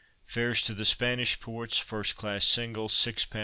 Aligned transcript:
Fares, 0.23 0.63
to 0.63 0.73
the 0.73 0.83
Spanish 0.83 1.39
ports, 1.39 1.77
first 1.77 2.15
class 2.15 2.43
single, 2.43 2.89
£6, 2.89 3.27
10s. 3.27 3.39